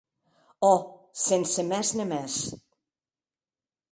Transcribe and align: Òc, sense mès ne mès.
Òc, 0.69 0.87
sense 1.25 1.61
mès 1.69 1.89
ne 1.99 2.05
mès. 2.13 2.35